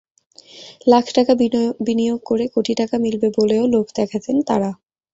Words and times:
লাখ 0.87 1.05
টাকা 1.15 1.33
বিনিয়োগ 1.87 2.19
করে 2.25 2.45
কোটি 2.55 2.73
টাকা 2.75 2.95
মিলবে 2.97 3.27
বলেও 3.37 3.63
লোভ 3.73 3.87
দেখাতেন 3.97 4.35
তাঁরা। 4.47 4.71